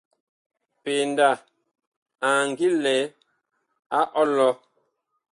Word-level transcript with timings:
PENDA 0.83 1.29
a 2.29 2.29
ngi 2.49 2.69
lɛ 2.83 2.95
a 3.99 4.01
ɔlɔ. 4.21 4.49